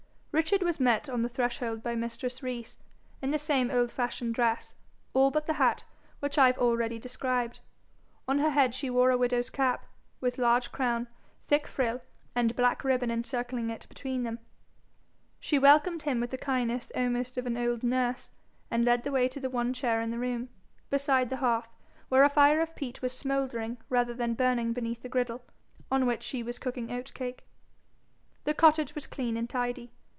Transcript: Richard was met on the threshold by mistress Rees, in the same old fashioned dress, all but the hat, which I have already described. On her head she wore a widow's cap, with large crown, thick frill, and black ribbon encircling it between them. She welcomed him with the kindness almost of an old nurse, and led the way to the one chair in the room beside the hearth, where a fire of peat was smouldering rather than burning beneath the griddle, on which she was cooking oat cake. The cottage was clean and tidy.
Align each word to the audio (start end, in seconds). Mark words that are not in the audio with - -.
Richard 0.33 0.63
was 0.63 0.79
met 0.79 1.09
on 1.09 1.23
the 1.23 1.29
threshold 1.29 1.83
by 1.83 1.93
mistress 1.93 2.41
Rees, 2.41 2.77
in 3.21 3.31
the 3.31 3.37
same 3.37 3.69
old 3.69 3.91
fashioned 3.91 4.33
dress, 4.33 4.73
all 5.13 5.29
but 5.29 5.45
the 5.45 5.55
hat, 5.59 5.83
which 6.21 6.37
I 6.37 6.47
have 6.47 6.57
already 6.57 6.97
described. 6.97 7.59
On 8.29 8.39
her 8.39 8.51
head 8.51 8.73
she 8.73 8.89
wore 8.89 9.11
a 9.11 9.17
widow's 9.17 9.49
cap, 9.49 9.85
with 10.21 10.37
large 10.37 10.71
crown, 10.71 11.09
thick 11.47 11.67
frill, 11.67 11.99
and 12.33 12.55
black 12.55 12.85
ribbon 12.85 13.11
encircling 13.11 13.69
it 13.69 13.85
between 13.89 14.23
them. 14.23 14.39
She 15.41 15.59
welcomed 15.59 16.03
him 16.03 16.21
with 16.21 16.29
the 16.29 16.37
kindness 16.37 16.93
almost 16.95 17.37
of 17.37 17.45
an 17.45 17.57
old 17.57 17.83
nurse, 17.83 18.31
and 18.71 18.85
led 18.85 19.03
the 19.03 19.11
way 19.11 19.27
to 19.27 19.39
the 19.41 19.49
one 19.49 19.73
chair 19.73 19.99
in 20.01 20.11
the 20.11 20.17
room 20.17 20.47
beside 20.89 21.29
the 21.29 21.37
hearth, 21.43 21.67
where 22.07 22.23
a 22.23 22.29
fire 22.29 22.61
of 22.61 22.73
peat 22.73 23.01
was 23.01 23.11
smouldering 23.15 23.79
rather 23.89 24.13
than 24.13 24.33
burning 24.35 24.71
beneath 24.71 25.01
the 25.01 25.09
griddle, 25.09 25.43
on 25.91 26.05
which 26.05 26.23
she 26.23 26.41
was 26.41 26.57
cooking 26.57 26.89
oat 26.89 27.13
cake. 27.13 27.43
The 28.45 28.53
cottage 28.53 28.95
was 28.95 29.07
clean 29.07 29.35
and 29.35 29.49
tidy. 29.49 29.91